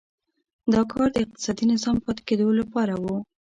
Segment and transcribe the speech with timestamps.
[0.73, 3.03] دا کار د اقتصادي نظام پاتې کېدو لپاره و.